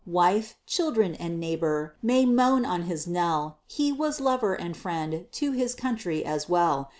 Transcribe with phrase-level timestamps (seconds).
[0.07, 5.51] Wife, children, and neighbor, may moan on his knell He was "lover and friend" to
[5.51, 6.89] his country, as well!